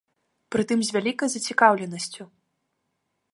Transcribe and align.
Прытым 0.53 0.79
з 0.87 0.95
вялікай 0.95 1.29
зацікаўленасцю. 1.33 2.21